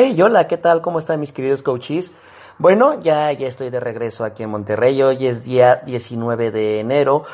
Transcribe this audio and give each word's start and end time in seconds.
Hey, 0.00 0.22
hola, 0.22 0.46
¿qué 0.46 0.56
tal? 0.56 0.80
¿Cómo 0.80 1.00
están 1.00 1.18
mis 1.18 1.32
queridos 1.32 1.60
coaches? 1.60 2.12
Bueno, 2.56 3.02
ya, 3.02 3.32
ya 3.32 3.48
estoy 3.48 3.68
de 3.68 3.80
regreso 3.80 4.24
aquí 4.24 4.44
en 4.44 4.50
Monterrey. 4.50 5.02
Hoy 5.02 5.26
es 5.26 5.42
día 5.42 5.82
19 5.84 6.52
de 6.52 6.78
enero. 6.78 7.24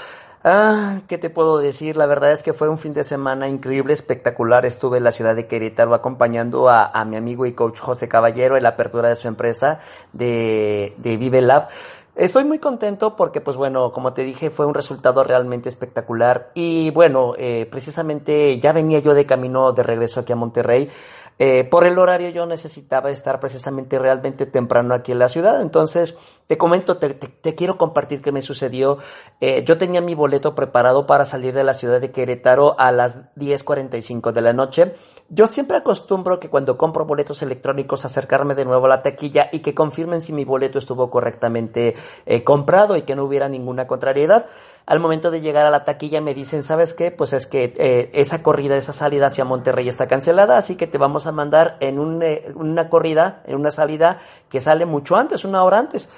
Ah, 0.42 1.00
¿qué 1.06 1.18
te 1.18 1.28
puedo 1.28 1.58
decir? 1.58 1.94
La 1.98 2.06
verdad 2.06 2.32
es 2.32 2.42
que 2.42 2.54
fue 2.54 2.70
un 2.70 2.78
fin 2.78 2.94
de 2.94 3.04
semana 3.04 3.50
increíble, 3.50 3.92
espectacular. 3.92 4.64
Estuve 4.64 4.96
en 4.96 5.04
la 5.04 5.12
ciudad 5.12 5.36
de 5.36 5.46
Querétaro 5.46 5.92
acompañando 5.92 6.70
a, 6.70 7.04
mi 7.04 7.16
amigo 7.16 7.44
y 7.44 7.52
coach 7.52 7.80
José 7.80 8.08
Caballero 8.08 8.56
en 8.56 8.62
la 8.62 8.70
apertura 8.70 9.10
de 9.10 9.16
su 9.16 9.28
empresa 9.28 9.80
de, 10.14 10.94
de 10.96 11.18
Vive 11.18 11.42
Lab. 11.42 11.68
Estoy 12.16 12.44
muy 12.44 12.60
contento 12.60 13.16
porque, 13.16 13.40
pues 13.40 13.56
bueno, 13.56 13.90
como 13.90 14.12
te 14.12 14.22
dije, 14.22 14.48
fue 14.48 14.66
un 14.66 14.74
resultado 14.74 15.24
realmente 15.24 15.68
espectacular. 15.68 16.52
Y 16.54 16.90
bueno, 16.92 17.34
eh, 17.36 17.66
precisamente 17.68 18.60
ya 18.60 18.72
venía 18.72 19.00
yo 19.00 19.14
de 19.14 19.26
camino 19.26 19.72
de 19.72 19.82
regreso 19.82 20.20
aquí 20.20 20.32
a 20.32 20.36
Monterrey. 20.36 20.88
Eh, 21.38 21.64
por 21.64 21.84
el 21.84 21.98
horario 21.98 22.30
yo 22.30 22.46
necesitaba 22.46 23.10
estar 23.10 23.40
precisamente 23.40 23.98
realmente 23.98 24.46
temprano 24.46 24.94
aquí 24.94 25.12
en 25.12 25.18
la 25.18 25.28
ciudad. 25.28 25.60
Entonces, 25.60 26.16
te 26.46 26.56
comento, 26.56 26.98
te, 26.98 27.14
te, 27.14 27.54
quiero 27.54 27.76
compartir 27.76 28.22
qué 28.22 28.32
me 28.32 28.42
sucedió. 28.42 28.98
Eh, 29.40 29.64
yo 29.64 29.78
tenía 29.78 30.00
mi 30.00 30.14
boleto 30.14 30.54
preparado 30.54 31.06
para 31.06 31.24
salir 31.24 31.54
de 31.54 31.64
la 31.64 31.74
ciudad 31.74 32.00
de 32.00 32.12
Querétaro 32.12 32.78
a 32.78 32.92
las 32.92 33.34
10.45 33.34 34.32
de 34.32 34.40
la 34.40 34.52
noche. 34.52 34.94
Yo 35.30 35.46
siempre 35.46 35.78
acostumbro 35.78 36.38
que 36.38 36.50
cuando 36.50 36.76
compro 36.76 37.06
boletos 37.06 37.40
electrónicos 37.42 38.04
acercarme 38.04 38.54
de 38.54 38.66
nuevo 38.66 38.86
a 38.86 38.90
la 38.90 39.02
taquilla 39.02 39.48
y 39.50 39.60
que 39.60 39.74
confirmen 39.74 40.20
si 40.20 40.32
mi 40.32 40.44
boleto 40.44 40.78
estuvo 40.78 41.10
correctamente 41.10 41.94
eh, 42.26 42.44
comprado 42.44 42.96
y 42.96 43.02
que 43.02 43.16
no 43.16 43.24
hubiera 43.24 43.48
ninguna 43.48 43.86
contrariedad. 43.86 44.46
Al 44.86 45.00
momento 45.00 45.30
de 45.30 45.40
llegar 45.40 45.64
a 45.64 45.70
la 45.70 45.84
taquilla 45.84 46.20
me 46.20 46.34
dicen, 46.34 46.62
¿sabes 46.62 46.92
qué? 46.92 47.10
Pues 47.10 47.32
es 47.32 47.46
que 47.46 47.72
eh, 47.78 48.10
esa 48.12 48.42
corrida, 48.42 48.76
esa 48.76 48.92
salida 48.92 49.26
hacia 49.26 49.46
Monterrey 49.46 49.88
está 49.88 50.06
cancelada, 50.06 50.58
así 50.58 50.76
que 50.76 50.86
te 50.86 50.98
vamos 50.98 51.26
a 51.26 51.32
mandar 51.32 51.78
en 51.80 52.22
eh, 52.22 52.52
una 52.54 52.90
corrida, 52.90 53.42
en 53.46 53.56
una 53.56 53.70
salida 53.70 54.18
que 54.50 54.60
sale 54.60 54.84
mucho 54.84 55.16
antes, 55.16 55.46
una 55.46 55.64
hora 55.64 55.78
antes. 55.78 56.10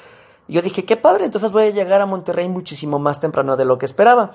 Yo 0.48 0.62
dije, 0.62 0.84
qué 0.84 0.96
padre, 0.96 1.26
entonces 1.26 1.52
voy 1.52 1.64
a 1.64 1.70
llegar 1.70 2.00
a 2.00 2.06
Monterrey 2.06 2.48
muchísimo 2.48 2.98
más 2.98 3.20
temprano 3.20 3.56
de 3.56 3.64
lo 3.64 3.78
que 3.78 3.86
esperaba. 3.86 4.32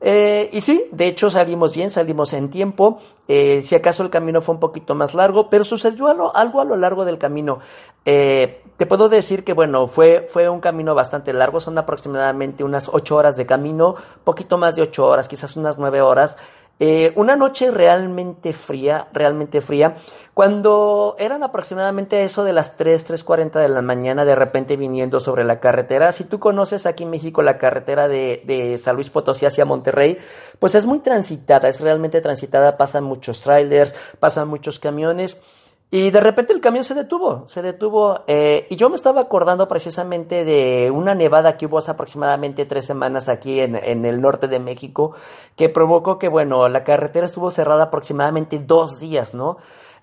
Eh, 0.00 0.50
y 0.52 0.60
sí, 0.60 0.84
de 0.92 1.06
hecho 1.06 1.30
salimos 1.30 1.72
bien, 1.72 1.90
salimos 1.90 2.32
en 2.32 2.50
tiempo. 2.50 3.00
Eh, 3.28 3.62
si 3.62 3.74
acaso 3.74 4.02
el 4.02 4.10
camino 4.10 4.40
fue 4.40 4.54
un 4.54 4.60
poquito 4.60 4.94
más 4.94 5.14
largo, 5.14 5.48
pero 5.48 5.64
sucedió 5.64 6.06
algo, 6.34 6.60
a 6.60 6.64
lo 6.64 6.76
largo 6.76 7.04
del 7.04 7.18
camino. 7.18 7.60
Eh, 8.04 8.62
te 8.76 8.86
puedo 8.86 9.08
decir 9.08 9.42
que, 9.42 9.52
bueno, 9.52 9.86
fue, 9.86 10.26
fue 10.30 10.48
un 10.48 10.60
camino 10.60 10.94
bastante 10.94 11.32
largo, 11.32 11.60
son 11.60 11.78
aproximadamente 11.78 12.62
unas 12.62 12.88
ocho 12.92 13.16
horas 13.16 13.36
de 13.36 13.46
camino, 13.46 13.96
poquito 14.22 14.58
más 14.58 14.76
de 14.76 14.82
ocho 14.82 15.06
horas, 15.06 15.28
quizás 15.28 15.56
unas 15.56 15.78
nueve 15.78 16.02
horas. 16.02 16.36
Eh, 16.78 17.12
una 17.16 17.36
noche 17.36 17.70
realmente 17.70 18.52
fría, 18.52 19.08
realmente 19.12 19.62
fría. 19.62 19.96
Cuando 20.34 21.16
eran 21.18 21.42
aproximadamente 21.42 22.22
eso 22.22 22.44
de 22.44 22.52
las 22.52 22.76
3, 22.76 23.08
3.40 23.08 23.60
de 23.62 23.68
la 23.70 23.80
mañana, 23.80 24.26
de 24.26 24.34
repente 24.34 24.76
viniendo 24.76 25.18
sobre 25.18 25.44
la 25.44 25.58
carretera, 25.58 26.12
si 26.12 26.24
tú 26.24 26.38
conoces 26.38 26.84
aquí 26.84 27.04
en 27.04 27.10
México 27.10 27.40
la 27.40 27.56
carretera 27.56 28.08
de, 28.08 28.42
de 28.44 28.76
San 28.76 28.96
Luis 28.96 29.08
Potosí 29.08 29.46
hacia 29.46 29.64
Monterrey, 29.64 30.18
pues 30.58 30.74
es 30.74 30.84
muy 30.84 30.98
transitada, 30.98 31.68
es 31.68 31.80
realmente 31.80 32.20
transitada, 32.20 32.76
pasan 32.76 33.04
muchos 33.04 33.40
trailers, 33.40 33.94
pasan 34.20 34.48
muchos 34.48 34.78
camiones. 34.78 35.40
Y 35.90 36.10
de 36.10 36.20
repente 36.20 36.52
el 36.52 36.60
camión 36.60 36.82
se 36.82 36.94
detuvo, 36.94 37.44
se 37.46 37.62
detuvo. 37.62 38.24
Eh, 38.26 38.66
y 38.70 38.76
yo 38.76 38.88
me 38.90 38.96
estaba 38.96 39.20
acordando 39.20 39.68
precisamente 39.68 40.44
de 40.44 40.90
una 40.90 41.14
nevada 41.14 41.56
que 41.56 41.66
hubo 41.66 41.78
hace 41.78 41.92
aproximadamente 41.92 42.66
tres 42.66 42.86
semanas 42.86 43.28
aquí 43.28 43.60
en, 43.60 43.76
en, 43.76 44.04
el 44.04 44.20
norte 44.20 44.48
de 44.48 44.58
México, 44.58 45.14
que 45.54 45.68
provocó 45.68 46.18
que, 46.18 46.28
bueno, 46.28 46.68
la 46.68 46.82
carretera 46.82 47.26
estuvo 47.26 47.52
cerrada 47.52 47.84
aproximadamente 47.84 48.58
dos 48.58 48.98
días, 48.98 49.32
¿no? 49.32 49.58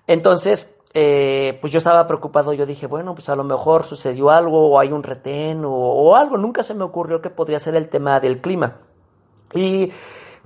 Entonces, 0.06 0.74
eh, 0.94 1.58
pues 1.60 1.70
yo 1.70 1.78
estaba 1.78 2.06
preocupado, 2.06 2.54
yo 2.54 2.64
dije, 2.64 2.86
bueno, 2.86 3.14
pues 3.14 3.28
a 3.28 3.36
lo 3.36 3.44
mejor 3.44 3.84
sucedió 3.84 4.30
algo, 4.30 4.70
o 4.70 4.80
hay 4.80 4.90
un 4.90 5.02
retén, 5.02 5.66
o, 5.66 5.70
o 5.70 6.16
algo. 6.16 6.38
Nunca 6.38 6.62
se 6.62 6.72
me 6.72 6.84
ocurrió 6.84 7.20
que 7.20 7.28
podría 7.28 7.58
ser 7.58 7.74
el 7.74 7.90
tema 7.90 8.20
del 8.20 8.40
clima. 8.40 8.78
Y 9.54 9.92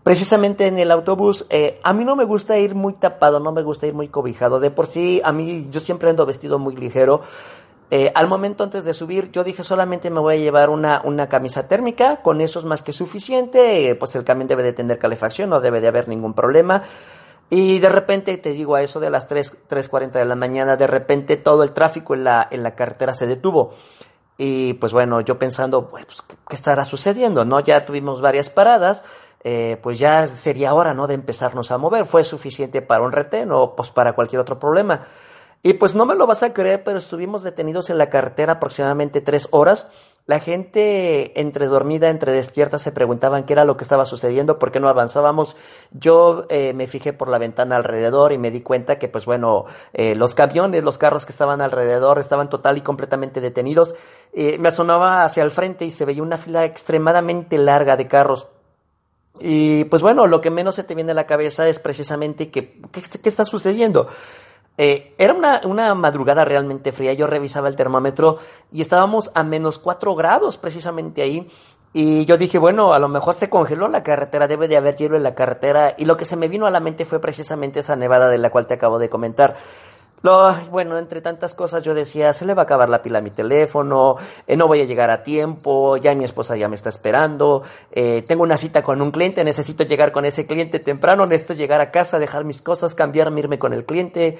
precisamente 0.08 0.66
en 0.66 0.78
el 0.78 0.90
autobús, 0.90 1.44
eh, 1.50 1.80
a 1.82 1.92
mí 1.92 2.02
no 2.02 2.16
me 2.16 2.24
gusta 2.24 2.56
ir 2.56 2.74
muy 2.74 2.94
tapado, 2.94 3.40
no 3.40 3.52
me 3.52 3.62
gusta 3.62 3.86
ir 3.86 3.92
muy 3.92 4.08
cobijado. 4.08 4.58
De 4.58 4.70
por 4.70 4.86
sí, 4.86 5.20
a 5.22 5.32
mí 5.32 5.68
yo 5.70 5.80
siempre 5.80 6.08
ando 6.08 6.24
vestido 6.24 6.58
muy 6.58 6.74
ligero. 6.74 7.20
Eh, 7.90 8.10
al 8.14 8.26
momento 8.26 8.64
antes 8.64 8.86
de 8.86 8.94
subir, 8.94 9.30
yo 9.32 9.44
dije 9.44 9.62
solamente 9.62 10.08
me 10.08 10.20
voy 10.20 10.36
a 10.36 10.38
llevar 10.38 10.70
una, 10.70 11.02
una 11.04 11.28
camisa 11.28 11.68
térmica, 11.68 12.22
con 12.22 12.40
eso 12.40 12.58
es 12.58 12.64
más 12.64 12.80
que 12.80 12.92
suficiente, 12.92 13.90
eh, 13.90 13.96
pues 13.96 14.14
el 14.14 14.24
camión 14.24 14.48
debe 14.48 14.62
de 14.62 14.72
tener 14.72 14.98
calefacción, 14.98 15.50
no 15.50 15.60
debe 15.60 15.82
de 15.82 15.88
haber 15.88 16.08
ningún 16.08 16.32
problema. 16.32 16.84
Y 17.50 17.78
de 17.78 17.90
repente, 17.90 18.38
te 18.38 18.52
digo, 18.52 18.76
a 18.76 18.82
eso 18.82 19.00
de 19.00 19.10
las 19.10 19.28
3, 19.28 19.68
3.40 19.68 20.12
de 20.12 20.24
la 20.24 20.36
mañana, 20.36 20.78
de 20.78 20.86
repente 20.86 21.36
todo 21.36 21.64
el 21.64 21.74
tráfico 21.74 22.14
en 22.14 22.24
la, 22.24 22.48
en 22.50 22.62
la 22.62 22.74
carretera 22.74 23.12
se 23.12 23.26
detuvo. 23.26 23.74
Y 24.38 24.72
pues 24.74 24.94
bueno, 24.94 25.20
yo 25.20 25.38
pensando, 25.38 25.90
pues, 25.90 26.06
¿qué 26.48 26.54
estará 26.54 26.86
sucediendo? 26.86 27.44
¿No? 27.44 27.60
Ya 27.60 27.84
tuvimos 27.84 28.22
varias 28.22 28.48
paradas 28.48 29.04
eh, 29.44 29.78
pues 29.82 29.98
ya 29.98 30.26
sería 30.26 30.74
hora, 30.74 30.94
¿no? 30.94 31.06
De 31.06 31.14
empezarnos 31.14 31.70
a 31.70 31.78
mover. 31.78 32.06
Fue 32.06 32.24
suficiente 32.24 32.82
para 32.82 33.02
un 33.02 33.12
retén 33.12 33.52
o 33.52 33.74
pues 33.76 33.90
para 33.90 34.14
cualquier 34.14 34.40
otro 34.40 34.58
problema. 34.58 35.06
Y 35.62 35.74
pues 35.74 35.94
no 35.94 36.06
me 36.06 36.14
lo 36.14 36.26
vas 36.26 36.42
a 36.42 36.52
creer, 36.52 36.84
pero 36.84 36.98
estuvimos 36.98 37.42
detenidos 37.42 37.90
en 37.90 37.98
la 37.98 38.10
carretera 38.10 38.54
aproximadamente 38.54 39.20
tres 39.20 39.48
horas. 39.50 39.88
La 40.26 40.40
gente 40.40 41.40
entre 41.40 41.66
dormida, 41.66 42.10
entre 42.10 42.32
despierta, 42.32 42.78
se 42.78 42.92
preguntaban 42.92 43.44
qué 43.44 43.54
era 43.54 43.64
lo 43.64 43.78
que 43.78 43.82
estaba 43.82 44.04
sucediendo, 44.04 44.58
por 44.58 44.70
qué 44.70 44.78
no 44.78 44.88
avanzábamos. 44.88 45.56
Yo 45.90 46.44
eh, 46.50 46.74
me 46.74 46.86
fijé 46.86 47.14
por 47.14 47.28
la 47.28 47.38
ventana 47.38 47.76
alrededor 47.76 48.32
y 48.32 48.38
me 48.38 48.50
di 48.50 48.60
cuenta 48.60 48.98
que, 48.98 49.08
pues 49.08 49.24
bueno, 49.24 49.64
eh, 49.94 50.14
los 50.14 50.34
camiones, 50.34 50.84
los 50.84 50.98
carros 50.98 51.24
que 51.24 51.32
estaban 51.32 51.62
alrededor 51.62 52.18
estaban 52.18 52.50
total 52.50 52.76
y 52.76 52.82
completamente 52.82 53.40
detenidos. 53.40 53.94
Eh, 54.34 54.58
me 54.58 54.68
asomaba 54.68 55.24
hacia 55.24 55.42
el 55.42 55.50
frente 55.50 55.86
y 55.86 55.90
se 55.90 56.04
veía 56.04 56.22
una 56.22 56.36
fila 56.36 56.66
extremadamente 56.66 57.56
larga 57.56 57.96
de 57.96 58.06
carros 58.06 58.48
y 59.40 59.84
pues 59.84 60.02
bueno, 60.02 60.26
lo 60.26 60.40
que 60.40 60.50
menos 60.50 60.74
se 60.74 60.84
te 60.84 60.94
viene 60.94 61.12
a 61.12 61.14
la 61.14 61.26
cabeza 61.26 61.68
es 61.68 61.78
precisamente 61.78 62.50
que, 62.50 62.80
¿qué, 62.92 63.28
está 63.28 63.44
sucediendo? 63.44 64.08
Eh, 64.76 65.14
era 65.18 65.34
una, 65.34 65.60
una, 65.64 65.94
madrugada 65.94 66.44
realmente 66.44 66.92
fría, 66.92 67.12
yo 67.12 67.26
revisaba 67.26 67.68
el 67.68 67.76
termómetro 67.76 68.38
y 68.72 68.80
estábamos 68.80 69.30
a 69.34 69.42
menos 69.42 69.78
4 69.78 70.14
grados 70.14 70.56
precisamente 70.56 71.22
ahí. 71.22 71.48
Y 71.92 72.26
yo 72.26 72.36
dije, 72.36 72.58
bueno, 72.58 72.92
a 72.92 72.98
lo 72.98 73.08
mejor 73.08 73.34
se 73.34 73.48
congeló 73.48 73.88
la 73.88 74.02
carretera, 74.02 74.46
debe 74.46 74.68
de 74.68 74.76
haber 74.76 74.96
hielo 74.96 75.16
en 75.16 75.22
la 75.22 75.34
carretera. 75.34 75.94
Y 75.96 76.04
lo 76.04 76.16
que 76.16 76.26
se 76.26 76.36
me 76.36 76.48
vino 76.48 76.66
a 76.66 76.70
la 76.70 76.80
mente 76.80 77.04
fue 77.04 77.18
precisamente 77.18 77.80
esa 77.80 77.96
nevada 77.96 78.28
de 78.28 78.38
la 78.38 78.50
cual 78.50 78.66
te 78.66 78.74
acabo 78.74 78.98
de 78.98 79.08
comentar. 79.08 79.56
Lo, 80.22 80.52
bueno, 80.70 80.98
entre 80.98 81.20
tantas 81.20 81.54
cosas 81.54 81.84
yo 81.84 81.94
decía, 81.94 82.32
se 82.32 82.44
le 82.44 82.54
va 82.54 82.62
a 82.62 82.64
acabar 82.64 82.88
la 82.88 83.02
pila 83.02 83.18
a 83.18 83.22
mi 83.22 83.30
teléfono, 83.30 84.16
eh, 84.46 84.56
no 84.56 84.66
voy 84.66 84.80
a 84.80 84.84
llegar 84.84 85.10
a 85.10 85.22
tiempo, 85.22 85.96
ya 85.96 86.14
mi 86.14 86.24
esposa 86.24 86.56
ya 86.56 86.68
me 86.68 86.74
está 86.74 86.88
esperando, 86.88 87.62
eh, 87.92 88.24
tengo 88.26 88.42
una 88.42 88.56
cita 88.56 88.82
con 88.82 89.00
un 89.00 89.12
cliente, 89.12 89.44
necesito 89.44 89.84
llegar 89.84 90.10
con 90.10 90.24
ese 90.24 90.46
cliente 90.46 90.80
temprano, 90.80 91.24
necesito 91.24 91.54
llegar 91.54 91.80
a 91.80 91.92
casa, 91.92 92.18
dejar 92.18 92.44
mis 92.44 92.60
cosas, 92.62 92.94
cambiarme, 92.94 93.40
irme 93.40 93.58
con 93.58 93.72
el 93.72 93.84
cliente. 93.84 94.38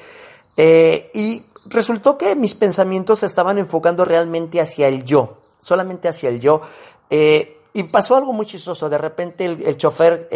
Eh, 0.57 1.11
y 1.15 1.45
resultó 1.67 2.19
que 2.19 2.35
mis 2.35 2.55
pensamientos 2.55 3.21
se 3.21 3.27
estaban 3.27 3.59
enfocando 3.59 4.05
realmente 4.05 4.61
hacia 4.61 4.89
el 4.89 5.05
yo, 5.05 5.39
solamente 5.61 6.09
hacia 6.09 6.29
el 6.29 6.41
yo. 6.41 6.63
y 7.09 7.83
pasó 7.85 8.17
algo 8.17 8.33
muy 8.33 8.47
chistoso, 8.47 8.89
de 8.89 8.99
repente 8.99 9.45
el, 9.45 9.63
el 9.63 9.77
chofer 9.77 10.29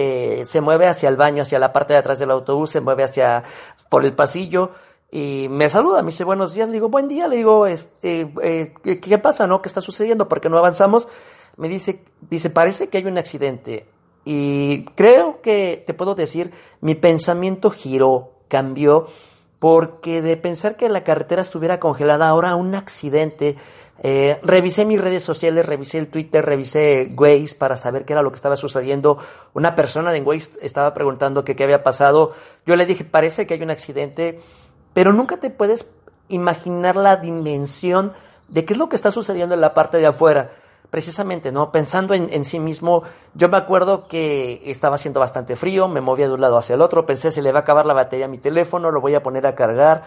se 0.46 0.60
mueve 0.60 0.86
hacia 0.86 1.08
el 1.08 1.16
baño, 1.16 1.42
hacia 1.42 1.58
la 1.58 1.72
parte 1.72 1.94
de 1.94 1.98
atrás 1.98 2.20
del 2.20 2.30
autobús, 2.30 2.70
se 2.70 2.80
mueve 2.80 3.02
hacia 3.02 3.42
por 3.88 4.04
el 4.04 4.14
pasillo, 4.14 4.70
y 5.14 5.46
me 5.50 5.68
saluda, 5.68 6.00
me 6.00 6.06
dice 6.06 6.24
buenos 6.24 6.54
días, 6.54 6.68
le 6.68 6.72
digo 6.72 6.88
buen 6.88 7.06
día, 7.06 7.28
le 7.28 7.36
digo, 7.36 7.66
este, 7.66 8.32
eh, 8.42 8.72
¿qué, 8.82 9.18
pasa, 9.18 9.46
no? 9.46 9.60
¿Qué 9.60 9.68
está 9.68 9.82
sucediendo? 9.82 10.26
¿Por 10.26 10.40
qué 10.40 10.48
no 10.48 10.56
avanzamos? 10.56 11.06
Me 11.58 11.68
dice, 11.68 12.02
dice, 12.30 12.48
parece 12.48 12.88
que 12.88 12.96
hay 12.96 13.04
un 13.04 13.18
accidente. 13.18 13.84
Y 14.24 14.86
creo 14.94 15.42
que 15.42 15.84
te 15.86 15.92
puedo 15.92 16.14
decir, 16.14 16.52
mi 16.80 16.94
pensamiento 16.94 17.70
giró, 17.70 18.30
cambió, 18.48 19.06
porque 19.58 20.22
de 20.22 20.38
pensar 20.38 20.76
que 20.76 20.88
la 20.88 21.04
carretera 21.04 21.42
estuviera 21.42 21.78
congelada, 21.78 22.28
ahora 22.28 22.56
un 22.56 22.74
accidente. 22.74 23.56
Eh, 24.02 24.40
revisé 24.42 24.86
mis 24.86 24.98
redes 24.98 25.22
sociales, 25.22 25.66
revisé 25.66 25.98
el 25.98 26.08
Twitter, 26.08 26.42
revisé 26.42 27.12
Waze 27.14 27.54
para 27.58 27.76
saber 27.76 28.06
qué 28.06 28.14
era 28.14 28.22
lo 28.22 28.30
que 28.30 28.36
estaba 28.36 28.56
sucediendo. 28.56 29.18
Una 29.52 29.74
persona 29.74 30.10
de 30.10 30.22
Waze 30.22 30.52
estaba 30.62 30.94
preguntando 30.94 31.44
que 31.44 31.54
qué 31.54 31.64
había 31.64 31.82
pasado. 31.82 32.32
Yo 32.64 32.76
le 32.76 32.86
dije, 32.86 33.04
parece 33.04 33.46
que 33.46 33.52
hay 33.52 33.62
un 33.62 33.70
accidente 33.70 34.40
pero 34.94 35.12
nunca 35.12 35.38
te 35.38 35.50
puedes 35.50 35.86
imaginar 36.28 36.96
la 36.96 37.16
dimensión 37.16 38.12
de 38.48 38.64
qué 38.64 38.74
es 38.74 38.78
lo 38.78 38.88
que 38.88 38.96
está 38.96 39.10
sucediendo 39.10 39.54
en 39.54 39.60
la 39.60 39.74
parte 39.74 39.98
de 39.98 40.06
afuera. 40.06 40.52
Precisamente, 40.90 41.52
¿no? 41.52 41.72
Pensando 41.72 42.12
en, 42.12 42.44
sí 42.44 42.60
mismo, 42.60 43.02
yo 43.34 43.48
me 43.48 43.56
acuerdo 43.56 44.08
que 44.08 44.60
estaba 44.66 44.96
haciendo 44.96 45.20
bastante 45.20 45.56
frío, 45.56 45.88
me 45.88 46.02
movía 46.02 46.28
de 46.28 46.34
un 46.34 46.42
lado 46.42 46.58
hacia 46.58 46.74
el 46.74 46.82
otro, 46.82 47.06
pensé 47.06 47.32
se 47.32 47.40
le 47.40 47.50
va 47.50 47.60
a 47.60 47.62
acabar 47.62 47.86
la 47.86 47.94
batería 47.94 48.26
a 48.26 48.28
mi 48.28 48.36
teléfono, 48.36 48.90
lo 48.90 49.00
voy 49.00 49.14
a 49.14 49.22
poner 49.22 49.46
a 49.46 49.54
cargar. 49.54 50.04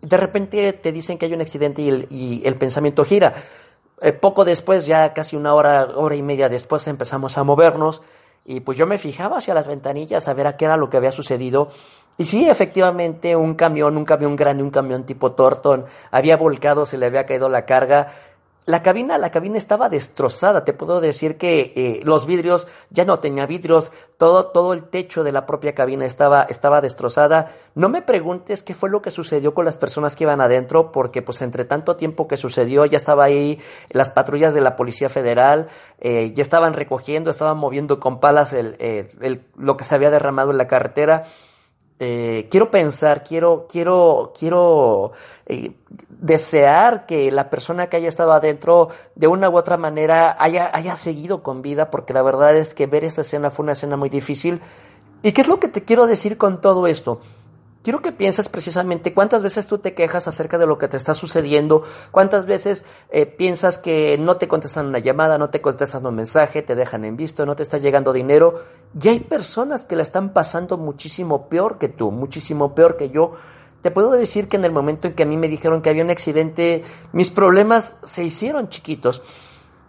De 0.00 0.16
repente 0.16 0.72
te 0.72 0.90
dicen 0.90 1.16
que 1.16 1.26
hay 1.26 1.34
un 1.34 1.42
accidente 1.42 1.82
y 1.82 1.88
el, 1.88 2.06
y 2.10 2.42
el 2.44 2.56
pensamiento 2.56 3.04
gira. 3.04 3.34
Eh, 4.02 4.12
poco 4.12 4.44
después, 4.44 4.86
ya 4.86 5.12
casi 5.12 5.36
una 5.36 5.54
hora, 5.54 5.90
hora 5.94 6.16
y 6.16 6.22
media 6.22 6.48
después, 6.48 6.88
empezamos 6.88 7.38
a 7.38 7.44
movernos 7.44 8.02
y 8.44 8.60
pues 8.60 8.76
yo 8.76 8.86
me 8.88 8.98
fijaba 8.98 9.38
hacia 9.38 9.54
las 9.54 9.68
ventanillas 9.68 10.26
a 10.26 10.34
ver 10.34 10.48
a 10.48 10.56
qué 10.56 10.64
era 10.64 10.76
lo 10.76 10.90
que 10.90 10.96
había 10.96 11.12
sucedido 11.12 11.70
Y 12.20 12.26
sí, 12.26 12.46
efectivamente, 12.50 13.34
un 13.34 13.54
camión, 13.54 13.96
un 13.96 14.04
camión 14.04 14.36
grande, 14.36 14.62
un 14.62 14.70
camión 14.70 15.04
tipo 15.04 15.32
Torton, 15.32 15.86
había 16.10 16.36
volcado, 16.36 16.84
se 16.84 16.98
le 16.98 17.06
había 17.06 17.24
caído 17.24 17.48
la 17.48 17.64
carga. 17.64 18.12
La 18.66 18.82
cabina, 18.82 19.16
la 19.16 19.30
cabina 19.30 19.56
estaba 19.56 19.88
destrozada. 19.88 20.62
Te 20.66 20.74
puedo 20.74 21.00
decir 21.00 21.38
que 21.38 21.72
eh, 21.74 22.00
los 22.04 22.26
vidrios 22.26 22.68
ya 22.90 23.06
no 23.06 23.20
tenía 23.20 23.46
vidrios. 23.46 23.90
Todo, 24.18 24.48
todo 24.48 24.74
el 24.74 24.90
techo 24.90 25.24
de 25.24 25.32
la 25.32 25.46
propia 25.46 25.74
cabina 25.74 26.04
estaba, 26.04 26.42
estaba 26.42 26.82
destrozada. 26.82 27.52
No 27.74 27.88
me 27.88 28.02
preguntes 28.02 28.62
qué 28.62 28.74
fue 28.74 28.90
lo 28.90 29.00
que 29.00 29.10
sucedió 29.10 29.54
con 29.54 29.64
las 29.64 29.78
personas 29.78 30.14
que 30.14 30.24
iban 30.24 30.42
adentro, 30.42 30.92
porque 30.92 31.22
pues 31.22 31.40
entre 31.40 31.64
tanto 31.64 31.96
tiempo 31.96 32.28
que 32.28 32.36
sucedió 32.36 32.84
ya 32.84 32.98
estaba 32.98 33.24
ahí 33.24 33.58
las 33.88 34.10
patrullas 34.10 34.52
de 34.52 34.60
la 34.60 34.76
Policía 34.76 35.08
Federal, 35.08 35.68
eh, 36.00 36.34
ya 36.34 36.42
estaban 36.42 36.74
recogiendo, 36.74 37.30
estaban 37.30 37.56
moviendo 37.56 37.98
con 37.98 38.20
palas 38.20 38.52
el, 38.52 38.76
el, 38.78 39.40
lo 39.56 39.78
que 39.78 39.84
se 39.84 39.94
había 39.94 40.10
derramado 40.10 40.50
en 40.50 40.58
la 40.58 40.68
carretera. 40.68 41.24
Eh, 42.02 42.48
quiero 42.50 42.70
pensar, 42.70 43.22
quiero, 43.24 43.66
quiero, 43.70 44.32
quiero 44.38 45.12
eh, 45.44 45.72
desear 46.08 47.04
que 47.04 47.30
la 47.30 47.50
persona 47.50 47.88
que 47.88 47.98
haya 47.98 48.08
estado 48.08 48.32
adentro 48.32 48.88
de 49.14 49.26
una 49.26 49.50
u 49.50 49.58
otra 49.58 49.76
manera 49.76 50.34
haya, 50.40 50.70
haya 50.72 50.96
seguido 50.96 51.42
con 51.42 51.60
vida, 51.60 51.90
porque 51.90 52.14
la 52.14 52.22
verdad 52.22 52.56
es 52.56 52.72
que 52.72 52.86
ver 52.86 53.04
esa 53.04 53.20
escena 53.20 53.50
fue 53.50 53.64
una 53.64 53.72
escena 53.72 53.98
muy 53.98 54.08
difícil. 54.08 54.62
¿Y 55.22 55.32
qué 55.32 55.42
es 55.42 55.48
lo 55.48 55.60
que 55.60 55.68
te 55.68 55.84
quiero 55.84 56.06
decir 56.06 56.38
con 56.38 56.62
todo 56.62 56.86
esto? 56.86 57.20
Quiero 57.82 58.00
que 58.00 58.12
pienses 58.12 58.48
precisamente 58.48 59.12
cuántas 59.12 59.42
veces 59.42 59.66
tú 59.66 59.78
te 59.78 59.92
quejas 59.92 60.26
acerca 60.26 60.56
de 60.56 60.66
lo 60.66 60.78
que 60.78 60.88
te 60.88 60.96
está 60.96 61.12
sucediendo, 61.12 61.82
cuántas 62.10 62.46
veces 62.46 62.84
eh, 63.10 63.26
piensas 63.26 63.78
que 63.78 64.16
no 64.16 64.38
te 64.38 64.48
contestan 64.48 64.86
una 64.86 64.98
llamada, 65.00 65.36
no 65.36 65.50
te 65.50 65.60
contestan 65.60 66.06
un 66.06 66.14
mensaje, 66.14 66.62
te 66.62 66.74
dejan 66.74 67.04
en 67.04 67.16
visto, 67.16 67.44
no 67.44 67.56
te 67.56 67.62
está 67.62 67.76
llegando 67.76 68.14
dinero. 68.14 68.62
Y 68.98 69.08
hay 69.08 69.20
personas 69.20 69.84
que 69.84 69.96
la 69.96 70.02
están 70.02 70.32
pasando 70.32 70.76
muchísimo 70.76 71.48
peor 71.48 71.78
que 71.78 71.88
tú, 71.88 72.10
muchísimo 72.10 72.74
peor 72.74 72.96
que 72.96 73.10
yo. 73.10 73.34
Te 73.82 73.90
puedo 73.90 74.10
decir 74.10 74.48
que 74.48 74.56
en 74.56 74.64
el 74.64 74.72
momento 74.72 75.08
en 75.08 75.14
que 75.14 75.22
a 75.22 75.26
mí 75.26 75.36
me 75.36 75.48
dijeron 75.48 75.80
que 75.80 75.90
había 75.90 76.04
un 76.04 76.10
accidente, 76.10 76.82
mis 77.12 77.30
problemas 77.30 77.94
se 78.04 78.24
hicieron 78.24 78.68
chiquitos. 78.68 79.22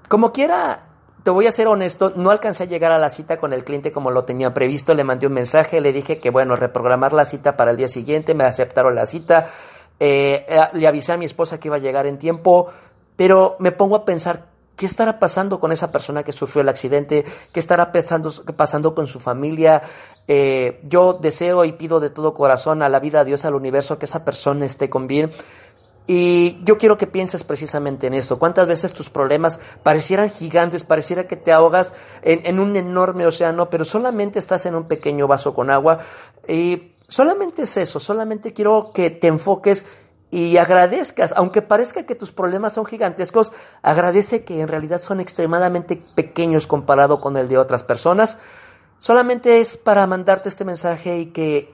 Como 0.07 0.31
quiera, 0.31 0.87
te 1.23 1.31
voy 1.31 1.47
a 1.47 1.51
ser 1.51 1.67
honesto, 1.67 2.13
no 2.15 2.31
alcancé 2.31 2.63
a 2.63 2.67
llegar 2.67 2.91
a 2.91 2.99
la 2.99 3.09
cita 3.09 3.37
con 3.37 3.53
el 3.53 3.63
cliente 3.63 3.91
como 3.91 4.11
lo 4.11 4.23
tenía 4.23 4.53
previsto, 4.53 4.93
le 4.93 5.03
mandé 5.03 5.27
un 5.27 5.33
mensaje, 5.33 5.81
le 5.81 5.93
dije 5.93 6.19
que 6.19 6.29
bueno, 6.29 6.55
reprogramar 6.55 7.13
la 7.13 7.25
cita 7.25 7.57
para 7.57 7.71
el 7.71 7.77
día 7.77 7.87
siguiente, 7.87 8.33
me 8.33 8.43
aceptaron 8.43 8.95
la 8.95 9.05
cita, 9.05 9.49
eh, 9.99 10.45
eh, 10.47 10.59
le 10.73 10.87
avisé 10.87 11.13
a 11.13 11.17
mi 11.17 11.25
esposa 11.25 11.59
que 11.59 11.67
iba 11.67 11.75
a 11.75 11.79
llegar 11.79 12.07
en 12.07 12.17
tiempo, 12.17 12.67
pero 13.15 13.55
me 13.59 13.71
pongo 13.71 13.97
a 13.97 14.05
pensar, 14.05 14.50
¿qué 14.81 14.87
estará 14.87 15.19
pasando 15.19 15.59
con 15.59 15.71
esa 15.71 15.91
persona 15.91 16.23
que 16.23 16.31
sufrió 16.31 16.63
el 16.63 16.69
accidente? 16.69 17.23
¿Qué 17.51 17.59
estará 17.59 17.91
pasando, 17.91 18.95
con 18.95 19.05
su 19.05 19.19
familia? 19.19 19.83
Eh, 20.27 20.79
yo 20.85 21.13
deseo 21.13 21.65
y 21.65 21.73
pido 21.73 21.99
de 21.99 22.09
todo 22.09 22.33
corazón 22.33 22.81
a 22.81 22.89
la 22.89 22.99
vida, 22.99 23.19
a 23.19 23.23
Dios, 23.23 23.45
al 23.45 23.53
universo, 23.53 23.99
que 23.99 24.05
esa 24.05 24.25
persona 24.25 24.65
esté 24.65 24.89
con 24.89 25.05
bien. 25.05 25.29
Y 26.07 26.63
yo 26.63 26.79
quiero 26.79 26.97
que 26.97 27.05
pienses 27.05 27.43
precisamente 27.43 28.07
en 28.07 28.15
esto. 28.15 28.39
¿Cuántas 28.39 28.65
veces 28.65 28.91
tus 28.91 29.11
problemas 29.11 29.59
parecieran 29.83 30.31
gigantes, 30.31 30.83
pareciera 30.83 31.27
que 31.27 31.35
te 31.35 31.51
ahogas 31.51 31.93
en, 32.23 32.59
un 32.59 32.75
enorme 32.75 33.27
océano, 33.27 33.69
pero 33.69 33.85
solamente 33.85 34.39
estás 34.39 34.65
en 34.65 34.73
un 34.73 34.87
pequeño 34.87 35.27
vaso 35.27 35.53
con 35.53 35.69
agua? 35.69 35.99
Y 36.47 36.93
solamente 37.07 37.61
es 37.61 37.77
eso, 37.77 37.99
solamente 37.99 38.51
quiero 38.51 38.89
que 38.95 39.11
te 39.11 39.27
enfoques 39.27 39.85
y 40.31 40.55
agradezcas, 40.55 41.33
aunque 41.35 41.61
parezca 41.61 42.05
que 42.05 42.15
tus 42.15 42.31
problemas 42.31 42.73
son 42.73 42.85
gigantescos, 42.85 43.51
agradece 43.81 44.45
que 44.45 44.61
en 44.61 44.69
realidad 44.69 45.01
son 45.01 45.19
extremadamente 45.19 46.01
pequeños 46.15 46.67
comparado 46.67 47.19
con 47.19 47.35
el 47.35 47.49
de 47.49 47.57
otras 47.57 47.83
personas. 47.83 48.39
Solamente 48.97 49.59
es 49.59 49.75
para 49.75 50.07
mandarte 50.07 50.47
este 50.47 50.63
mensaje 50.63 51.19
y 51.19 51.25
que 51.27 51.73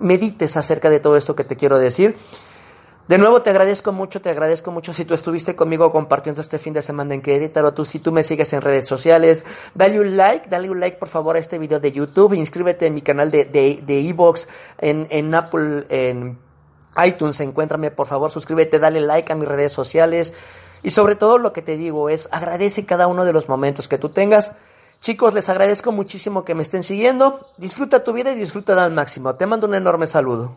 medites 0.00 0.56
acerca 0.58 0.90
de 0.90 1.00
todo 1.00 1.16
esto 1.16 1.34
que 1.34 1.44
te 1.44 1.56
quiero 1.56 1.78
decir. 1.78 2.16
De 3.08 3.16
nuevo 3.16 3.40
te 3.40 3.48
agradezco 3.48 3.90
mucho, 3.90 4.20
te 4.20 4.28
agradezco 4.28 4.70
mucho 4.70 4.92
si 4.92 5.06
tú 5.06 5.14
estuviste 5.14 5.56
conmigo 5.56 5.90
compartiendo 5.90 6.42
este 6.42 6.58
fin 6.58 6.74
de 6.74 6.82
semana 6.82 7.14
en 7.14 7.22
Querétaro, 7.22 7.72
tú 7.72 7.86
si 7.86 8.00
tú 8.00 8.12
me 8.12 8.22
sigues 8.22 8.52
en 8.52 8.60
redes 8.60 8.86
sociales, 8.86 9.46
dale 9.74 9.98
un 9.98 10.14
like, 10.14 10.50
dale 10.50 10.68
un 10.68 10.78
like 10.78 10.98
por 10.98 11.08
favor 11.08 11.36
a 11.36 11.38
este 11.38 11.56
video 11.56 11.80
de 11.80 11.90
YouTube, 11.90 12.34
inscríbete 12.34 12.86
en 12.86 12.92
mi 12.92 13.00
canal 13.00 13.30
de 13.30 13.46
de, 13.46 13.82
de 13.82 14.08
Evox, 14.10 14.46
en, 14.76 15.06
en 15.08 15.34
Apple, 15.34 15.86
en 15.88 16.47
iTunes, 17.04 17.40
encuéntrame 17.40 17.90
por 17.90 18.06
favor, 18.06 18.30
suscríbete, 18.30 18.78
dale 18.78 19.00
like 19.00 19.32
a 19.32 19.36
mis 19.36 19.48
redes 19.48 19.72
sociales 19.72 20.34
y 20.82 20.90
sobre 20.90 21.16
todo 21.16 21.38
lo 21.38 21.52
que 21.52 21.62
te 21.62 21.76
digo 21.76 22.08
es 22.08 22.28
agradece 22.32 22.86
cada 22.86 23.06
uno 23.06 23.24
de 23.24 23.32
los 23.32 23.48
momentos 23.48 23.88
que 23.88 23.98
tú 23.98 24.10
tengas. 24.10 24.52
Chicos, 25.00 25.32
les 25.32 25.48
agradezco 25.48 25.92
muchísimo 25.92 26.44
que 26.44 26.54
me 26.54 26.62
estén 26.62 26.82
siguiendo. 26.82 27.46
Disfruta 27.56 28.02
tu 28.02 28.12
vida 28.12 28.32
y 28.32 28.36
disfruta 28.36 28.82
al 28.82 28.92
máximo. 28.92 29.34
Te 29.34 29.46
mando 29.46 29.66
un 29.66 29.74
enorme 29.74 30.06
saludo. 30.06 30.56